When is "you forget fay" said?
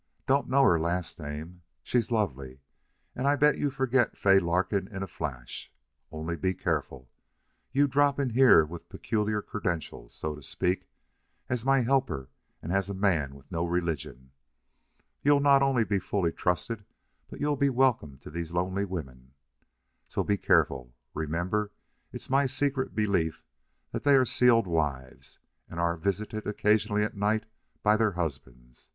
3.59-4.39